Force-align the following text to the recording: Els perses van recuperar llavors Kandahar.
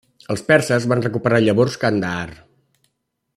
Els 0.35 0.41
perses 0.47 0.87
van 0.93 1.03
recuperar 1.05 1.43
llavors 1.49 1.77
Kandahar. 1.85 2.29